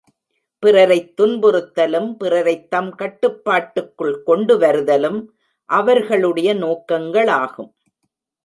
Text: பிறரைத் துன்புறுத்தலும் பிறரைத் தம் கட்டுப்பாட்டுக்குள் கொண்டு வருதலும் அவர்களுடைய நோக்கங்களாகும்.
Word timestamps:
பிறரைத் 0.63 1.21
துன்புறுத்தலும் 1.21 2.13
பிறரைத் 2.13 2.69
தம் 2.69 2.95
கட்டுப்பாட்டுக்குள் 2.95 4.23
கொண்டு 4.23 4.59
வருதலும் 4.59 5.19
அவர்களுடைய 5.69 6.55
நோக்கங்களாகும். 6.55 7.71